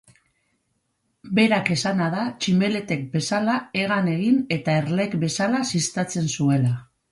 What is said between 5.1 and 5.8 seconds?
bezala